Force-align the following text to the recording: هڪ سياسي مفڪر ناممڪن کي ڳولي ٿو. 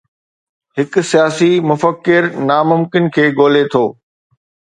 هڪ 0.77 0.91
سياسي 1.11 1.49
مفڪر 1.71 2.21
ناممڪن 2.49 3.03
کي 3.15 3.25
ڳولي 3.37 3.63
ٿو. 3.71 3.85